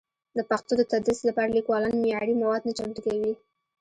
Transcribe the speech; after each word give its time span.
د 0.37 0.39
پښتو 0.49 0.71
د 0.77 0.81
تدریس 0.91 1.19
لپاره 1.29 1.53
لیکوالان 1.57 1.93
معیاري 2.01 2.33
مواد 2.41 2.61
نه 2.67 2.71
چمتو 2.77 3.01
کوي. 3.05 3.33